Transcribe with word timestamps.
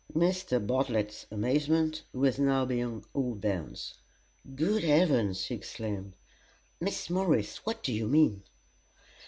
Mr. 0.15 0.57
Bartlett's 0.59 1.27
amazement 1.29 2.01
was 2.11 2.39
now 2.39 2.65
beyond 2.65 3.03
all 3.13 3.35
bounds, 3.35 3.99
"Good 4.55 4.83
Heavens!" 4.83 5.45
he 5.45 5.53
exclaimed, 5.53 6.15
"Miss 6.79 7.07
Morris, 7.11 7.57
what 7.67 7.83
do 7.83 7.93
you 7.93 8.07
mean?" 8.07 8.41